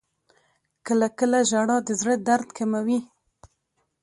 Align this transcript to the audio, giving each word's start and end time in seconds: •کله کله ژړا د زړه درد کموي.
•کله 0.87 1.07
کله 1.19 1.39
ژړا 1.49 1.77
د 1.87 1.89
زړه 1.99 2.15
درد 2.27 2.47
کموي. 2.57 2.99